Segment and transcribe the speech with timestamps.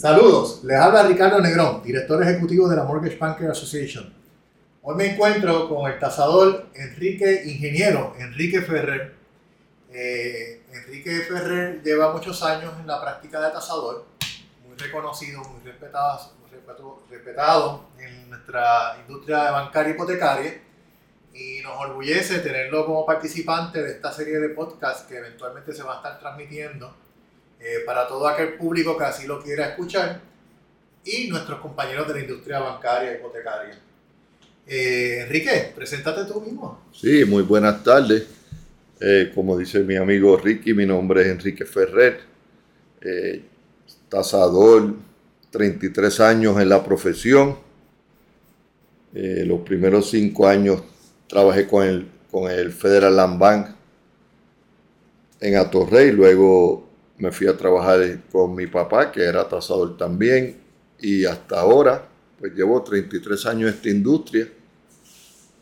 [0.00, 4.10] Saludos, les habla Ricardo Negrón, director ejecutivo de la Mortgage Banker Association.
[4.80, 9.14] Hoy me encuentro con el tasador Enrique Ingeniero, Enrique Ferrer.
[9.92, 14.06] Eh, Enrique Ferrer lleva muchos años en la práctica de tasador,
[14.66, 16.32] muy reconocido, muy respetado,
[17.10, 20.62] respetado en nuestra industria bancaria hipotecaria
[21.34, 25.92] y nos orgullece tenerlo como participante de esta serie de podcasts que eventualmente se va
[25.92, 26.90] a estar transmitiendo
[27.62, 30.22] eh, para todo aquel público que así lo quiera escuchar
[31.04, 33.78] y nuestros compañeros de la industria bancaria hipotecaria.
[34.66, 36.86] Eh, Enrique, preséntate tú mismo.
[36.90, 38.26] Sí, muy buenas tardes.
[38.98, 42.20] Eh, como dice mi amigo Ricky, mi nombre es Enrique Ferrer,
[44.08, 44.94] tasador,
[45.50, 47.58] 33 años en la profesión.
[49.12, 50.82] los primeros cinco años
[51.26, 53.66] trabajé con el, con el Federal Land Bank
[55.40, 56.89] en Atorrey, luego
[57.20, 58.00] me fui a trabajar
[58.32, 60.58] con mi papá, que era tasador también,
[60.98, 64.48] y hasta ahora, pues llevo 33 años en esta industria,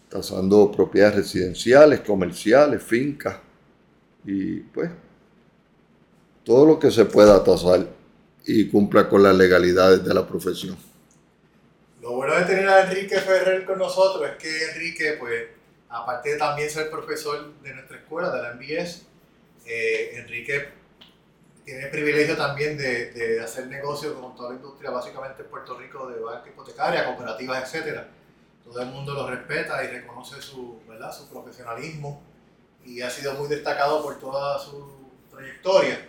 [0.09, 3.39] tasando propiedades residenciales, comerciales, fincas,
[4.25, 4.91] y pues
[6.45, 7.87] todo lo que se pueda tasar
[8.47, 10.77] y cumpla con las legalidades de la profesión.
[12.01, 15.45] Lo bueno de tener a Enrique Ferrer con nosotros es que Enrique, pues,
[15.91, 19.03] aparte de también ser profesor de nuestra escuela, de la MBS,
[19.67, 20.78] eh, Enrique
[21.69, 25.79] tiene el privilegio también de, de, hacer negocio con toda la industria, básicamente en Puerto
[25.79, 28.05] Rico, de banca hipotecaria, cooperativas, etc.
[28.65, 31.15] Todo el mundo lo respeta y reconoce su, ¿verdad?
[31.15, 32.23] su profesionalismo
[32.87, 36.09] y ha sido muy destacado por toda su trayectoria.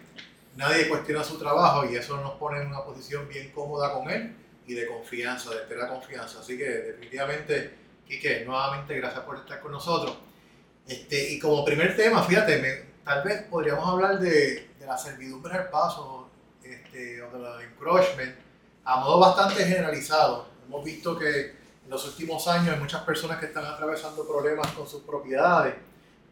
[0.55, 4.33] Nadie cuestiona su trabajo y eso nos pone en una posición bien cómoda con él
[4.65, 6.39] y de confianza, de espera confianza.
[6.39, 7.73] Así que definitivamente,
[8.07, 10.19] Quique, nuevamente gracias por estar con nosotros.
[10.87, 16.27] Este, y como primer tema, fíjate, tal vez podríamos hablar de, la servidumbre al paso
[16.63, 18.35] este, o de la encroachment
[18.83, 20.47] a modo bastante generalizado.
[20.65, 21.51] Hemos visto que
[21.83, 25.75] en los últimos años hay muchas personas que están atravesando problemas con sus propiedades,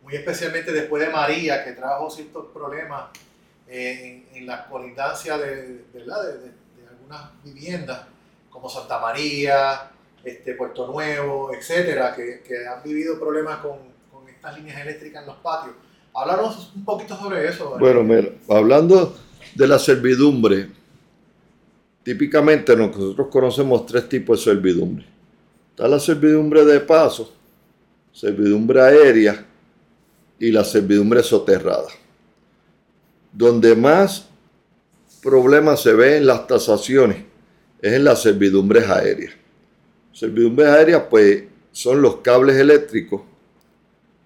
[0.02, 3.10] muy especialmente después de María, que trajo ciertos problemas
[3.68, 6.24] en, en, la colindancia de, ¿verdad?
[6.24, 6.52] De, de,
[6.90, 8.06] algunas viviendas
[8.50, 9.92] como Santa María,
[10.24, 13.78] este, Puerto Nuevo, etcétera, que, que han vivido problemas con,
[14.12, 15.76] con estas líneas eléctricas en los patios.
[16.18, 17.78] Háblanos un poquito sobre eso.
[17.78, 19.16] Bueno, mira, hablando
[19.54, 20.68] de la servidumbre,
[22.02, 25.06] típicamente nosotros conocemos tres tipos de servidumbre.
[25.70, 27.32] Está la servidumbre de paso,
[28.12, 29.46] servidumbre aérea
[30.40, 31.90] y la servidumbre soterrada.
[33.32, 34.28] Donde más
[35.22, 37.18] problemas se ven en las tasaciones
[37.80, 39.34] es en las servidumbres aéreas.
[40.14, 43.22] Servidumbres aéreas, pues, son los cables eléctricos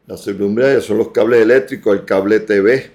[0.07, 2.91] las servidumbres son los cables eléctricos, el cable TV,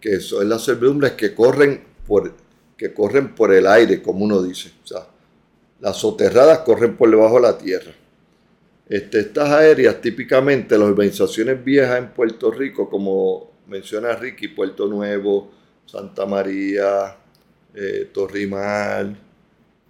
[0.00, 2.34] que son las servidumbres que corren por,
[2.76, 4.70] que corren por el aire, como uno dice.
[4.82, 5.06] O sea,
[5.80, 7.92] las soterradas corren por debajo de la tierra.
[8.88, 15.52] Este, estas aéreas, típicamente las organizaciones viejas en Puerto Rico, como menciona Ricky, Puerto Nuevo,
[15.86, 17.16] Santa María,
[17.74, 19.16] eh, Torrimal,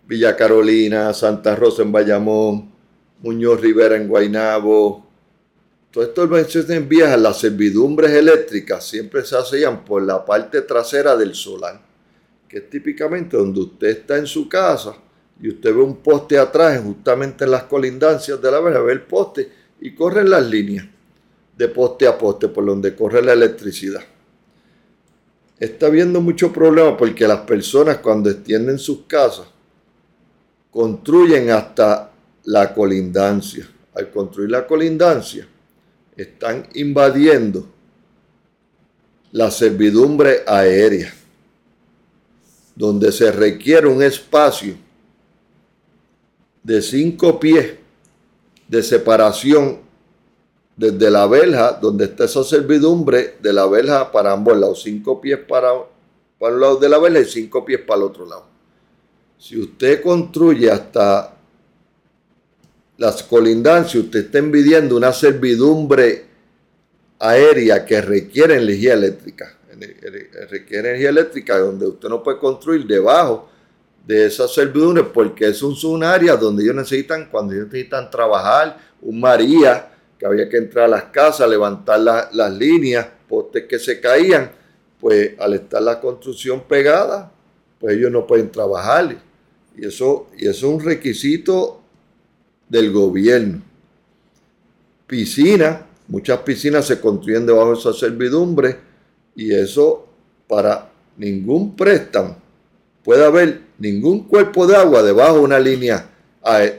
[0.06, 2.70] Villa Carolina, Santa Rosa en Bayamón,
[3.20, 5.09] Muñoz Rivera en Guaynabo,
[5.90, 11.34] Todas estas organizaciones viejas, las servidumbres eléctricas siempre se hacían por la parte trasera del
[11.34, 11.80] solar,
[12.48, 14.94] que es típicamente donde usted está en su casa
[15.42, 19.02] y usted ve un poste atrás, justamente en las colindancias de la verja, ve el
[19.02, 19.50] poste
[19.80, 20.86] y corren las líneas
[21.56, 24.02] de poste a poste por donde corre la electricidad.
[25.58, 29.46] Está habiendo mucho problema porque las personas cuando extienden sus casas
[30.70, 32.12] construyen hasta
[32.44, 33.68] la colindancia.
[33.92, 35.46] Al construir la colindancia,
[36.22, 37.66] están invadiendo
[39.32, 41.12] la servidumbre aérea,
[42.74, 44.74] donde se requiere un espacio
[46.62, 47.74] de cinco pies
[48.68, 49.80] de separación
[50.76, 55.38] desde la verja, donde está esa servidumbre, de la verja para ambos lados, cinco pies
[55.38, 55.72] para,
[56.38, 58.44] para un lado de la verja y cinco pies para el otro lado.
[59.38, 61.34] Si usted construye hasta
[63.00, 66.26] las colindancias, usted está envidiendo una servidumbre
[67.18, 69.56] aérea que requiere energía eléctrica.
[70.50, 73.48] Requiere energía eléctrica donde usted no puede construir debajo
[74.06, 79.18] de esas servidumbres porque es un, área donde ellos necesitan, cuando ellos necesitan trabajar, un
[79.18, 84.52] María, que había que entrar a las casas, levantar las líneas, postes que se caían,
[85.00, 87.32] pues al estar la construcción pegada,
[87.78, 89.16] pues ellos no pueden trabajar.
[89.74, 91.80] Y eso, y eso es un requisito
[92.70, 93.60] del gobierno.
[95.06, 98.78] Piscinas, muchas piscinas se construyen debajo de esa servidumbre
[99.36, 100.08] y eso
[100.48, 102.40] para ningún préstamo
[103.04, 106.10] puede haber ningún cuerpo de agua debajo de una línea,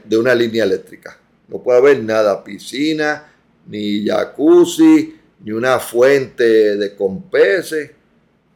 [0.03, 1.17] de una línea eléctrica.
[1.47, 3.33] No puede haber nada, piscina,
[3.67, 7.95] ni jacuzzi, ni una fuente de compese.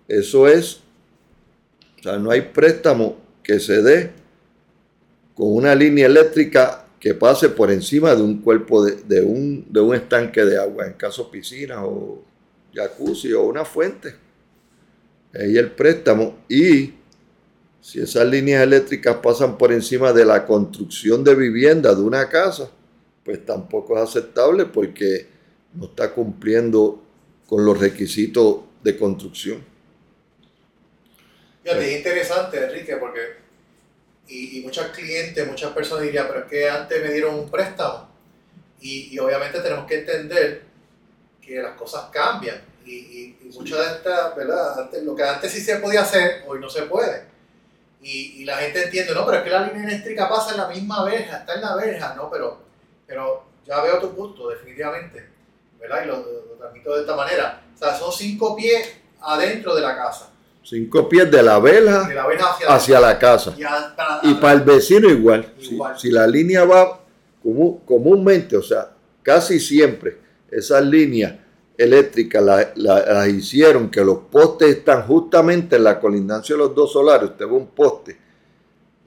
[0.07, 0.79] Eso es,
[1.99, 4.11] o sea, no hay préstamo que se dé
[5.33, 9.93] con una línea eléctrica que pase por encima de un cuerpo de, un, de un
[9.93, 12.23] estanque de agua, en caso piscina o
[12.73, 14.15] jacuzzi o una fuente.
[15.31, 16.95] Ahí el préstamo y
[17.79, 22.71] si esas líneas eléctricas pasan por encima de la construcción de vivienda de una casa,
[23.23, 25.27] pues tampoco es aceptable porque
[25.75, 27.03] no está cumpliendo
[27.45, 29.63] con los requisitos de construcción.
[31.61, 33.44] Fíjate, es interesante, Enrique, porque
[34.27, 38.10] y, muchos clientes, muchas personas dirían, pero es que antes me dieron un préstamo
[38.81, 40.63] y, obviamente tenemos que entender
[41.42, 44.80] que las cosas cambian y, y muchas de estas, ¿verdad?
[44.80, 47.36] Antes, lo que antes sí se podía hacer, hoy no se puede
[48.06, 50.68] y, y, la gente entiende, no, pero es que la línea eléctrica pasa en la
[50.68, 52.60] misma verja, está en la verja, no, pero,
[53.07, 55.27] pero ya veo tu punto, definitivamente,
[55.80, 56.04] ¿verdad?
[56.04, 56.22] Y lo,
[56.60, 57.63] transmito de esta manera.
[57.74, 60.30] O sea, son cinco pies adentro de la casa.
[60.65, 62.09] Cinco pies de la verja,
[62.69, 63.56] hacia, la casa.
[64.23, 65.53] Y, para, el vecino igual.
[65.95, 67.01] Si, la línea va
[67.85, 68.89] comúnmente, o sea,
[69.21, 70.17] casi siempre,
[70.50, 71.35] esas líneas
[71.77, 77.29] eléctrica la, hicieron que los postes están justamente en la colindancia de los dos solares.
[77.29, 78.17] Usted ve un poste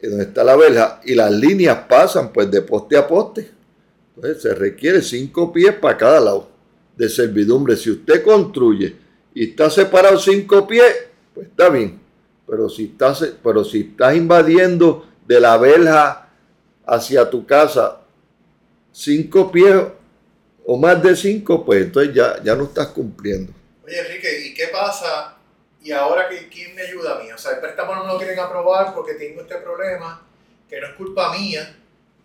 [0.01, 3.51] donde está la verja y las líneas pasan pues de poste a poste.
[4.15, 6.49] Entonces se requiere cinco pies para cada lado
[6.97, 7.77] de servidumbre.
[7.77, 8.95] Si usted construye
[9.35, 11.08] y está separado cinco pies,
[11.39, 12.01] pues está bien.
[12.49, 16.29] Pero si estás, pero si estás invadiendo de la verja
[16.85, 18.01] hacia tu casa
[18.91, 19.77] cinco pies
[20.67, 23.53] o más de cinco, pues entonces ya, ya no estás cumpliendo.
[23.87, 25.37] Oye, Enrique, ¿y qué pasa?
[25.81, 27.31] Y ahora, que, ¿quién me ayuda a mí?
[27.31, 30.27] O sea, el préstamo no lo quieren aprobar porque tengo este problema,
[30.69, 31.77] que no es culpa mía.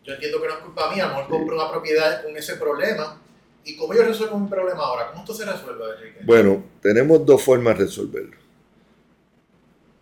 [0.03, 2.55] Yo entiendo que no es culpa mía, a lo mejor compro una propiedad con ese
[2.55, 3.21] problema.
[3.63, 5.11] ¿Y cómo yo resuelvo mi problema ahora?
[5.11, 6.21] ¿Cómo esto se resuelve, Enrique?
[6.23, 8.42] Bueno, tenemos dos formas de resolverlo.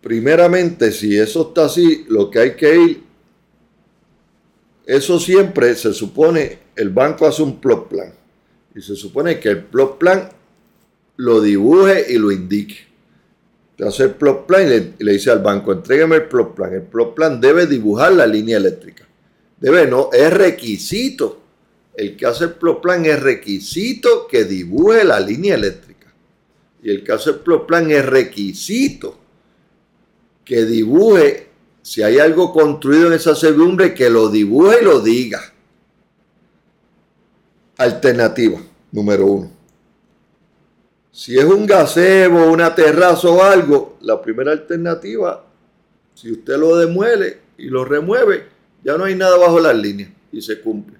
[0.01, 3.03] Primeramente, si eso está así, lo que hay que ir,
[4.85, 8.13] eso siempre se supone, el banco hace un plot plan.
[8.73, 10.29] Y se supone que el plot plan
[11.17, 12.79] lo dibuje y lo indique.
[13.77, 16.73] Te hace el plot plan y le, dice al banco, entrégame el plot plan.
[16.73, 19.07] El plot plan debe dibujar la línea eléctrica.
[19.59, 21.39] Debe, no, es requisito.
[21.95, 26.11] El que hace el plot plan es requisito que dibuje la línea eléctrica.
[26.81, 29.20] Y el que hace el plot plan es requisito
[30.43, 31.49] que dibuje,
[31.81, 35.41] si hay algo construido en esa servidumbre, que lo dibuje y lo diga.
[37.77, 38.61] Alternativa
[38.91, 39.51] número uno.
[41.11, 45.45] Si es un gazebo, una terraza o algo, la primera alternativa,
[46.13, 48.47] si usted lo demuele y lo remueve,
[48.83, 50.97] ya no hay nada bajo las líneas y se cumple.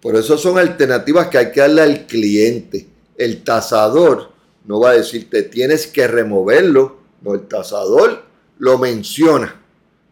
[0.00, 2.86] Por eso son alternativas que hay que darle al cliente.
[3.16, 4.30] El tasador
[4.64, 6.99] no va a decirte tienes que removerlo,
[7.48, 8.22] tasador
[8.58, 9.60] lo menciona.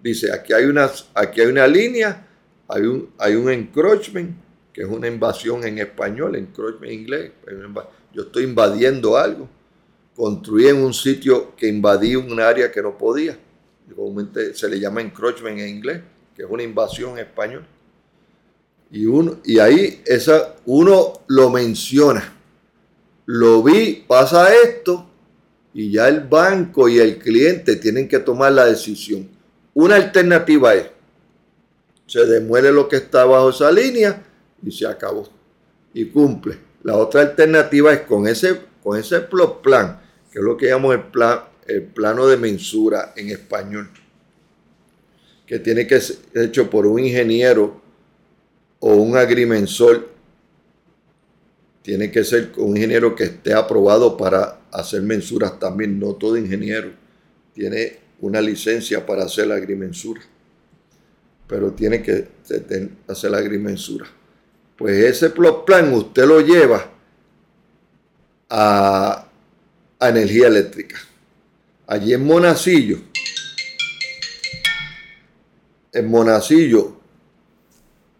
[0.02, 2.26] Dice, aquí hay una, aquí hay una línea,
[2.68, 4.36] hay un, hay un encroachment,
[4.72, 7.32] que es una invasión en español, encroachment en inglés.
[8.12, 9.48] Yo estoy invadiendo algo.
[10.14, 13.38] Construí en un sitio que invadí un área que no podía.
[13.94, 16.02] Comúnmente se le llama encroachment en inglés,
[16.36, 17.64] que es una invasión en español.
[18.90, 22.34] Y, uno, y ahí esa, uno lo menciona.
[23.26, 25.06] Lo vi, pasa esto,
[25.78, 29.28] y ya el banco y el cliente tienen que tomar la decisión.
[29.74, 30.86] Una alternativa es,
[32.04, 34.20] se demuele lo que está bajo esa línea
[34.60, 35.28] y se acabó.
[35.94, 36.58] Y cumple.
[36.82, 40.00] La otra alternativa es con ese, con ese plan,
[40.32, 43.88] que es lo que llamamos el, plan, el plano de mensura en español,
[45.46, 47.80] que tiene que ser hecho por un ingeniero
[48.80, 50.08] o un agrimensor.
[51.82, 55.98] Tiene que ser un ingeniero que esté aprobado para hacer mensuras también.
[55.98, 56.90] No todo ingeniero
[57.54, 60.20] tiene una licencia para hacer la agrimensura,
[61.46, 62.28] pero tiene que
[63.08, 64.06] hacer la agrimensura
[64.78, 66.88] pues ese plot plan usted lo lleva
[68.48, 69.24] a,
[70.00, 70.96] energía eléctrica.
[71.88, 73.00] Allí en Monacillo,
[75.92, 76.96] en Monacillo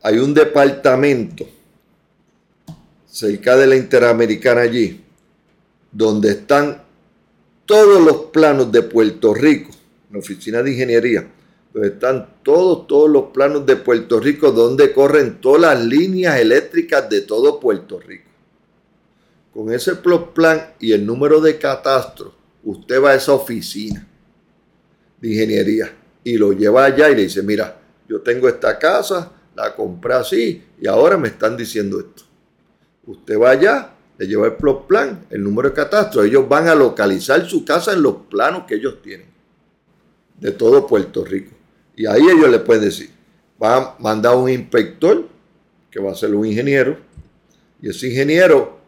[0.02, 1.48] hay un departamento
[3.18, 5.04] cerca de la Interamericana allí,
[5.90, 6.84] donde están
[7.66, 9.72] todos los planos de Puerto Rico,
[10.12, 11.28] la oficina de ingeniería,
[11.82, 17.22] están todos, todos los planos de Puerto Rico donde corren todas las líneas eléctricas de
[17.22, 18.30] todo Puerto Rico.
[19.52, 22.32] Con ese plot plan y el número de catastro,
[22.62, 24.06] usted va a esa oficina.
[25.20, 29.74] de ingeniería y lo lleva allá y le dice, mira, yo tengo esta casa, la
[29.74, 32.27] compré así y ahora me están diciendo esto.
[33.08, 36.74] Usted va allá, le lleva el plot plan, el número de catastro, ellos van a
[36.74, 39.28] localizar su casa en los planos que ellos tienen
[40.38, 41.54] de todo Puerto Rico.
[41.96, 43.10] Y ahí ellos le pueden decir,
[43.58, 45.26] van a mandar un inspector,
[45.90, 46.98] que va a ser un ingeniero,
[47.80, 48.78] y ese ingeniero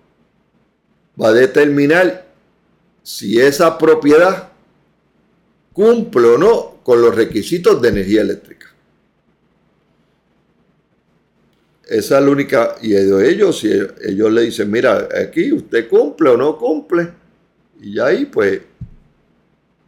[1.21, 2.27] va a determinar
[3.03, 4.51] si esa propiedad
[5.73, 8.70] cumple o no con los requisitos de energía eléctrica.
[11.91, 16.37] Esa es la única, y ellos, si ellos le dicen, mira, aquí usted cumple o
[16.37, 17.11] no cumple,
[17.81, 18.61] y ahí pues,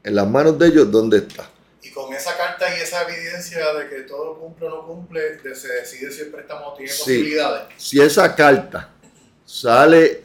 [0.02, 1.48] en las manos de ellos, ¿dónde está?
[1.80, 5.72] Y con esa carta y esa evidencia de que todo cumple o no cumple, se
[5.74, 7.68] decide si el préstamo tiene posibilidades.
[7.76, 8.90] Si esa carta
[9.46, 10.22] sale,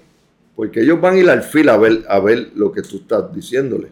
[0.55, 3.31] porque ellos van a ir al fila a ver, a ver lo que tú estás
[3.31, 3.89] diciéndole.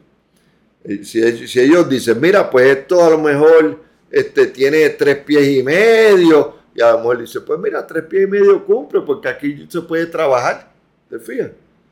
[0.84, 5.48] Eh, si, si, ellos dicen, mira, pues esto a lo mejor este, tiene tres pies
[5.50, 9.30] y medio, y a lo mejor dice, pues mira, tres pies y medio cumple, porque
[9.30, 10.70] aquí se puede trabajar.
[11.10, 11.52] ¿Te fijas?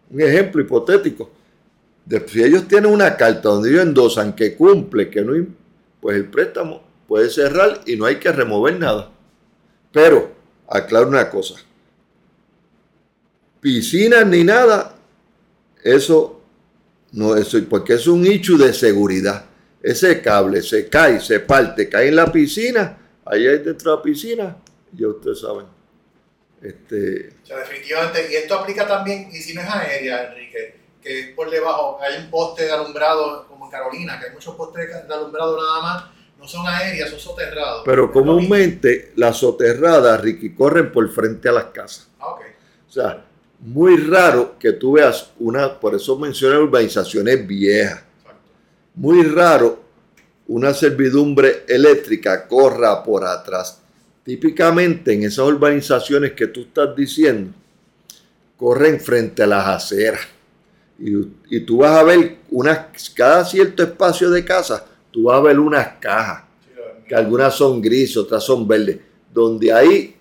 [0.09, 1.31] Un ejemplo hipotético.
[2.27, 5.33] si ellos tienen una carta donde ellos endosan que cumple, que no,
[6.01, 9.09] pues el préstamo puede cerrar y no hay que remover nada.
[9.93, 10.31] Pero,
[10.67, 11.55] aclaro una cosa.
[13.61, 14.95] Piscinas ni nada,
[15.81, 16.41] eso
[17.13, 19.45] no, eso, porque es un hecho de seguridad.
[19.81, 24.57] Ese cable se cae, se parte, cae en la piscina, ahí dentro de la piscina,
[24.93, 25.65] ya ustedes saben.
[26.61, 31.19] Este, o sea, definitivamente, y esto aplica también, y si no es aérea, Enrique, que
[31.19, 34.87] es por debajo, hay un poste de alumbrado como en Carolina, que hay muchos postes
[34.87, 36.03] de alumbrado nada más,
[36.39, 37.83] no son aéreas, son soterrados.
[37.85, 42.09] Pero comúnmente las soterradas, Ricky, corren por frente a las casas.
[42.19, 42.41] Ah, ok.
[42.87, 43.25] O sea,
[43.59, 48.03] muy raro que tú veas una, por eso mencioné urbanizaciones viejas.
[48.95, 49.83] Muy raro
[50.47, 53.81] una servidumbre eléctrica corra por atrás.
[54.23, 57.51] Típicamente en esas urbanizaciones que tú estás diciendo,
[58.57, 60.21] corren frente a las aceras.
[60.97, 65.59] Y, tú vas a ver unas, cada cierto espacio de casa, tú vas a ver
[65.59, 66.43] unas cajas,
[67.07, 68.99] que algunas son grises, otras son verdes,
[69.33, 70.15] donde ahí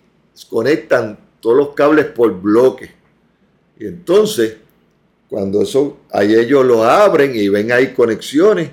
[0.49, 2.91] conectan todos los cables por bloques
[3.83, 4.59] y entonces,
[5.29, 8.71] cuando eso, ahí ellos lo abren y ven ahí conexiones.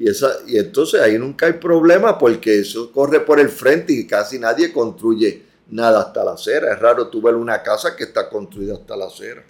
[0.00, 4.06] Y, esa, y entonces ahí nunca hay problema porque eso corre por el frente y
[4.06, 6.72] casi nadie construye nada hasta la acera.
[6.72, 9.44] Es raro tú ver una casa que está construida hasta la acera.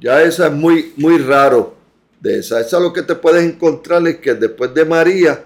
[0.00, 1.74] Ya esa es muy, muy raro
[2.20, 2.60] de esa.
[2.60, 5.44] Esa lo que te puedes encontrar es que después de María,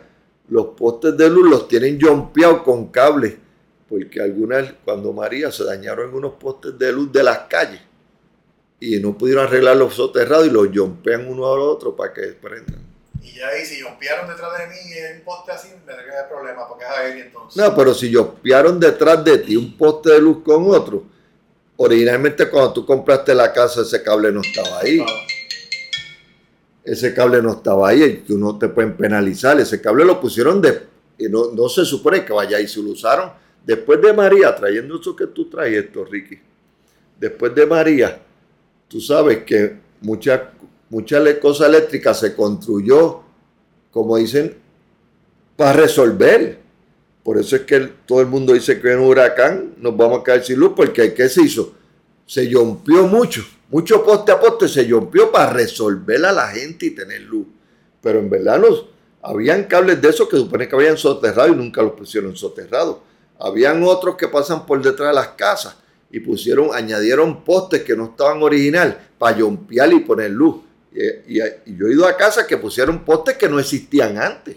[0.51, 3.37] los postes de luz los tienen jompeados con cables.
[3.89, 7.81] Porque algunas, cuando María se dañaron unos postes de luz de las calles
[8.81, 12.88] y no pudieron arreglar los soterrados y los jompean uno al otro para que prendan.
[13.23, 16.29] Y ya ahí, si jompearon detrás de mí en un poste así, me que haber
[16.29, 17.63] problema porque es aéreo entonces.
[17.63, 21.05] No, pero si jompearon detrás de ti un poste de luz con otro,
[21.77, 25.05] originalmente cuando tú compraste la casa ese cable no estaba ahí.
[26.85, 29.61] Ese cable no estaba ahí y tú no te pueden penalizar.
[29.61, 30.87] Ese cable lo pusieron de...
[31.19, 33.31] Y no, no se supone que vaya ahí, se lo usaron
[33.69, 36.39] después de María, trayendo eso que tú traes esto, Ricky.
[37.21, 38.19] Después de María,
[38.89, 40.41] tú sabes que muchas
[40.91, 43.21] mucha cosas eléctricas se construyó,
[43.91, 44.57] como dicen,
[45.57, 46.61] para resolver.
[47.23, 50.23] Por eso es que todo el mundo dice que en un huracán nos vamos a
[50.23, 51.75] caer sin luz, porque ¿qué se hizo?
[52.27, 56.91] Se rompió mucho, mucho poste a poste se rompió para resolver a la gente y
[56.91, 57.47] tener luz.
[58.01, 58.87] Pero en verdad nos,
[59.23, 62.99] habían cables de esos que supone que habían soterrado y nunca los pusieron soterrados.
[63.39, 65.77] Habían otros que pasan por detrás de las casas
[66.11, 70.57] y pusieron, añadieron postes que no estaban original para yompear y poner luz.
[70.93, 71.39] Y,
[71.77, 74.57] yo he ido a casa que pusieron postes que no existían antes.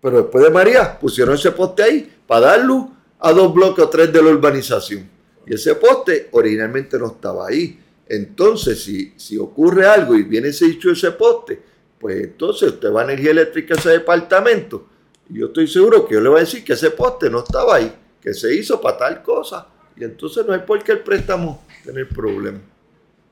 [0.00, 2.86] Pero después de María pusieron ese poste ahí para dar luz
[3.18, 5.08] a dos bloques o tres de la urbanización.
[5.46, 7.78] Y ese poste originalmente no estaba ahí.
[8.08, 11.60] Entonces, si, si ocurre algo y viene ese dicho ese poste,
[11.98, 14.86] pues entonces usted va a energía eléctrica a ese departamento.
[15.28, 17.92] Yo estoy seguro que yo le voy a decir que ese poste no estaba ahí,
[18.20, 19.66] que se hizo para tal cosa
[20.00, 22.58] y entonces no hay por qué el préstamo tener problema.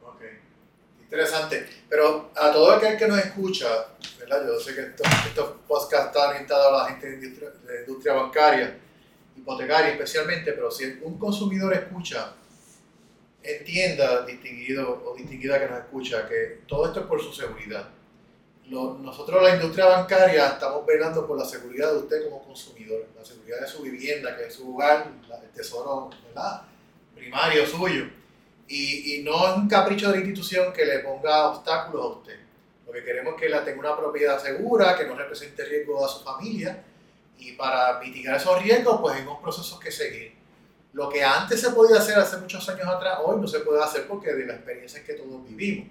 [0.03, 0.21] Ok,
[1.01, 1.67] interesante.
[1.89, 3.67] Pero a todo aquel que nos escucha,
[4.19, 4.47] ¿verdad?
[4.47, 8.13] Yo sé que estos, estos podcasts están orientados a la gente de industria, de industria
[8.15, 8.79] bancaria,
[9.37, 12.35] hipotecaria especialmente, pero si un consumidor escucha,
[13.43, 17.89] entienda, distinguido o distinguida que nos escucha, que todo esto es por su seguridad.
[18.67, 23.61] nosotros, la industria bancaria, estamos velando por la seguridad de usted como consumidor, la seguridad
[23.61, 25.11] de su vivienda, que es su hogar,
[25.43, 26.63] el tesoro ¿verdad?
[27.15, 28.18] primario suyo.
[28.69, 32.39] Y, y, no es un capricho de la institución que le ponga obstáculos a usted.
[32.87, 36.09] Lo que queremos es que la tenga una propiedad segura, que no represente riesgo a
[36.09, 36.83] su familia.
[37.39, 40.33] Y para mitigar esos riesgos, pues hay unos procesos que seguir.
[40.93, 44.07] Lo que antes se podía hacer hace muchos años atrás, hoy no se puede hacer
[44.07, 45.89] porque de la experiencia que todos vivimos.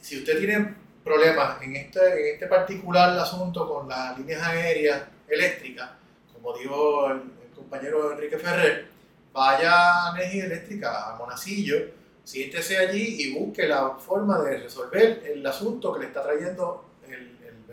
[0.00, 5.90] Si usted tiene problemas en este, en este particular asunto con las líneas aéreas eléctricas,
[6.32, 7.22] como dijo el,
[7.54, 8.88] compañero Enrique Ferrer,
[9.36, 11.76] vaya a energía eléctrica, a Monacillo,
[12.24, 16.86] siéntese allí y busque la forma de resolver el asunto que le está trayendo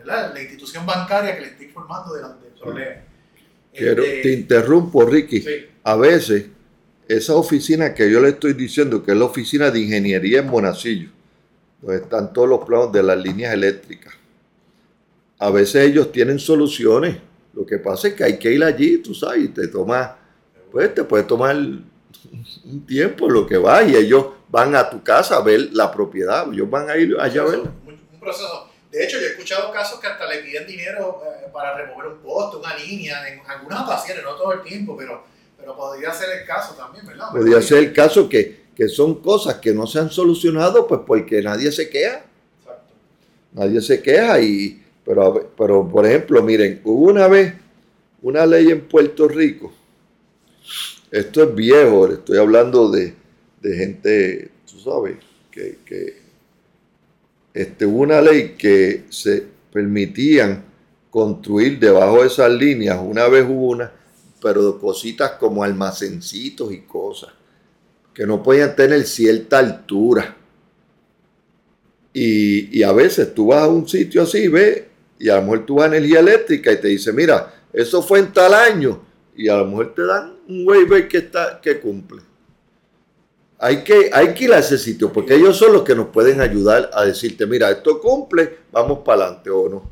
[0.04, 3.02] la institución bancaria que le está informando del problema.
[3.72, 5.42] Quiero, este, te interrumpo, Ricky.
[5.82, 6.46] A veces,
[7.08, 11.08] esa oficina que yo le estoy diciendo, que es la oficina de ingeniería en Monacillo,
[11.80, 14.14] donde están todos los planos de las líneas eléctricas,
[15.38, 17.16] a veces ellos tienen soluciones.
[17.54, 20.18] Lo que pasa es que hay que ir allí, tú sabes, y te toma,
[20.74, 25.36] pues te puede tomar un tiempo lo que va y ellos van a tu casa
[25.36, 27.72] a ver la propiedad, ellos van a ir allá a verla.
[27.86, 28.68] Un proceso.
[28.90, 32.18] De hecho, yo he escuchado casos que hasta le piden dinero eh, para remover un
[32.18, 35.22] poste, una línea, en algunas ocasiones, no todo el tiempo, pero,
[35.56, 37.28] pero podría ser el caso también, ¿verdad?
[37.30, 41.40] Podría ser el caso que, que son cosas que no se han solucionado, pues porque
[41.40, 42.24] nadie se queja.
[42.58, 42.92] Exacto.
[43.52, 47.54] Nadie se queja y, pero, pero por ejemplo, miren, hubo una vez
[48.22, 49.72] una ley en Puerto Rico
[51.14, 53.14] esto es viejo, estoy hablando de,
[53.62, 55.16] gente, tú sabes,
[55.48, 56.16] que,
[57.54, 60.64] este, hubo una ley que se permitían
[61.10, 63.92] construir debajo de esas líneas, una vez hubo una,
[64.42, 67.30] pero cositas como almacencitos y cosas,
[68.12, 70.36] que no podían tener cierta altura.
[72.12, 74.82] Y, y, a veces tú vas a un sitio así, ves,
[75.20, 78.18] y a lo mejor tú vas a energía eléctrica y te dice, mira, eso fue
[78.18, 79.00] en tal año,
[79.36, 82.22] y a lo mejor te dan un waiver que, está, que cumple.
[83.58, 86.40] Hay que, hay que ir a ese sitio porque ellos son los que nos pueden
[86.40, 89.90] ayudar a decirte, mira, esto cumple, vamos para adelante o no.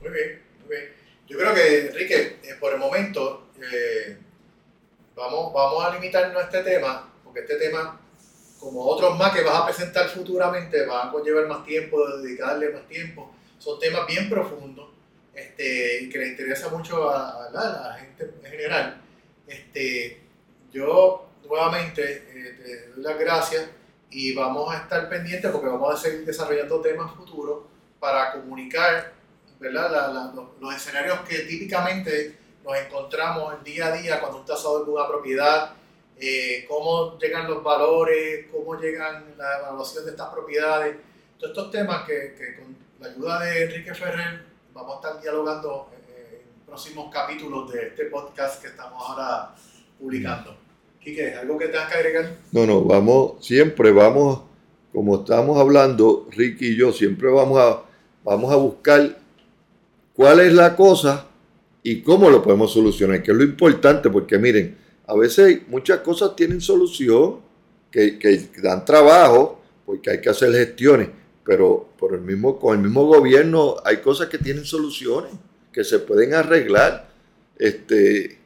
[0.00, 0.92] Muy bien, muy bien.
[1.28, 4.16] Yo creo que, Enrique, eh, por el momento, eh,
[5.14, 8.00] vamos, vamos a limitarnos a este tema, porque este tema,
[8.58, 12.88] como otros más que vas a presentar futuramente, va a conllevar más tiempo, dedicarle más
[12.88, 13.34] tiempo.
[13.58, 14.92] Son temas bien profundos
[15.34, 19.00] este, que le interesa mucho a, la, gente en general.
[19.46, 20.20] Este,
[20.72, 23.68] yo nuevamente eh, te doy las gracias
[24.10, 27.64] y vamos a estar pendientes porque vamos a seguir desarrollando temas futuros
[27.98, 29.12] para comunicar
[29.58, 30.32] ¿verdad?
[30.60, 35.74] los, escenarios que típicamente nos encontramos el día a día cuando un tasador una propiedad,
[36.18, 40.96] eh, cómo llegan los valores, cómo llegan la evaluación de estas propiedades,
[41.38, 45.90] todos estos temas que, que con la ayuda de Enrique Ferrer vamos a estar dialogando
[46.72, 49.54] próximos capítulos de este podcast que estamos ahora
[50.00, 50.56] publicando.
[50.98, 52.38] Quique, ¿algo que tengas que agregar?
[52.50, 54.40] No, no, vamos, siempre vamos,
[54.90, 57.82] como estamos hablando, Ricky y yo, siempre vamos a,
[58.24, 59.18] vamos a buscar
[60.14, 61.26] cuál es la cosa
[61.82, 66.34] y cómo lo podemos solucionar, que es lo importante, porque miren, a veces muchas cosas
[66.34, 67.40] tienen solución,
[67.90, 71.10] que, que dan trabajo, porque hay que hacer gestiones
[71.44, 75.32] pero por el mismo, con el mismo gobierno hay cosas que tienen soluciones,
[75.72, 77.08] que se pueden arreglar.
[77.58, 78.38] Este,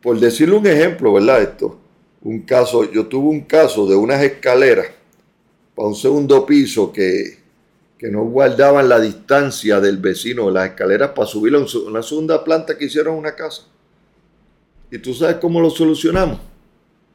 [0.00, 1.42] por decirle un ejemplo, ¿verdad?
[1.42, 1.78] Esto,
[2.22, 4.88] un caso, yo tuve un caso de unas escaleras
[5.74, 7.38] para un segundo piso que,
[7.98, 12.76] que no guardaban la distancia del vecino, las escaleras para subir a una segunda planta
[12.76, 13.62] que hicieron una casa.
[14.90, 16.40] ¿Y tú sabes cómo lo solucionamos?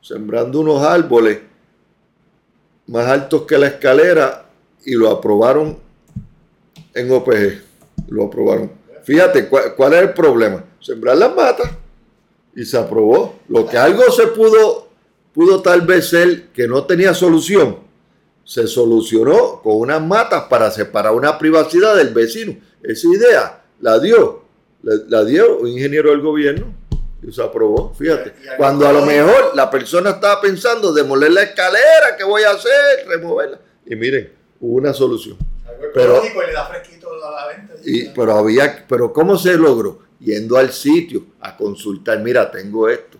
[0.02, 1.40] Sembrando unos árboles
[2.88, 4.46] más altos que la escalera
[4.86, 5.78] y lo aprobaron
[6.94, 7.62] en OPG.
[8.10, 8.83] Lo aprobaron.
[9.04, 10.64] Fíjate, ¿cuál, es el problema?
[10.80, 11.70] Sembrar las matas
[12.56, 13.40] y se aprobó.
[13.50, 14.88] Lo que algo se pudo,
[15.34, 17.80] pudo tal vez ser que no tenía solución,
[18.46, 22.56] se solucionó con unas matas para separar una privacidad del vecino.
[22.82, 24.44] Esa idea la dio,
[24.82, 26.74] la, dio un ingeniero del gobierno
[27.22, 27.94] y se aprobó.
[27.94, 32.52] Fíjate, cuando a lo mejor la persona estaba pensando demoler la escalera, ¿qué voy a
[32.52, 33.08] hacer?
[33.08, 33.60] Removerla.
[33.86, 35.38] Y miren, hubo una solución.
[35.94, 37.74] Pero, y le da fresquito a la venta.
[37.84, 40.00] Y, pero había, pero ¿cómo se logró?
[40.20, 43.18] Yendo al sitio a consultar, mira, tengo esto.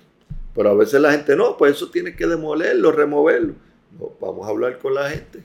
[0.56, 3.56] Pero a veces la gente, no, pues eso tiene que demolerlo, removerlo.
[4.00, 5.44] No, vamos a hablar con la gente.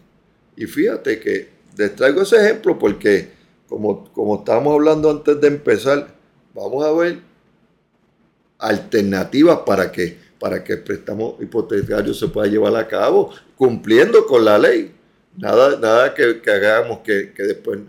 [0.56, 3.30] Y fíjate que les traigo ese ejemplo porque,
[3.68, 6.08] como, como estábamos hablando antes de empezar,
[6.54, 7.20] vamos a ver
[8.58, 14.44] alternativas para que, para que el préstamo hipotecario se pueda llevar a cabo cumpliendo con
[14.44, 14.94] la ley.
[15.38, 17.80] Nada, nada que, hagamos que, después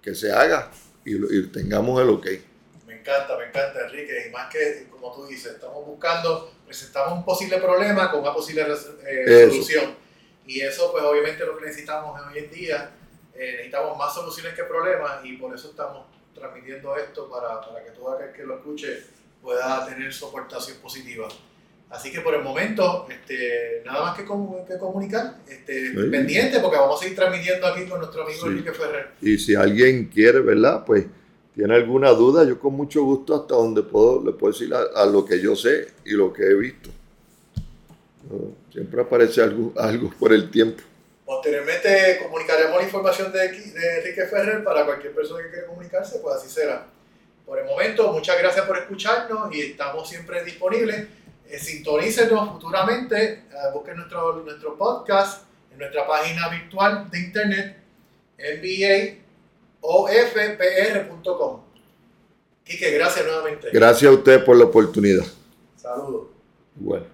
[0.00, 0.70] que se haga
[1.04, 2.26] y, tengamos el ok.
[2.86, 4.26] Me encanta, me encanta, Enrique.
[4.26, 8.64] Y más que, como tú dices, estamos buscando, presentamos un posible problema con una posible
[9.06, 9.94] eh, solución.
[10.46, 12.90] Y eso, pues obviamente lo que necesitamos hoy en día
[13.34, 17.90] eh, necesitamos más soluciones que problemas y por eso estamos transmitiendo esto para, para que
[17.90, 19.04] todo aquel que lo escuche
[19.42, 21.28] pueda tener su aportación positiva.
[21.92, 26.98] Así que por el momento, este, nada más que, que comunicar, este, pendiente porque vamos
[26.98, 29.10] a seguir transmitiendo aquí con nuestro amigo Enrique Ferrer.
[29.20, 30.84] Y si alguien quiere, ¿verdad?
[30.86, 31.04] Pues
[31.54, 35.22] tiene alguna duda, yo con mucho gusto hasta donde puedo, le puedo decir a, lo
[35.26, 36.88] que yo sé y lo que he visto.
[38.72, 40.82] Siempre aparece algo, algo por el tiempo.
[41.26, 46.36] Posteriormente comunicaremos la información de, de Enrique Ferrer para cualquier persona que quiera comunicarse, pues
[46.36, 46.86] así será.
[47.44, 51.06] Por el momento, muchas gracias por escucharnos y estamos siempre disponibles
[51.48, 57.76] eh, sintonícenos futuramente, eh, busquen nuestro, nuestro podcast en nuestra página virtual de internet
[59.82, 61.60] nbaofpr.com.
[62.64, 63.68] Quique, gracias nuevamente.
[63.72, 65.24] Gracias a usted por la oportunidad.
[65.76, 66.28] Saludos.
[66.76, 67.11] Bueno.